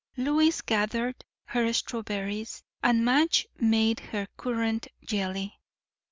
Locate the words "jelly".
5.05-5.59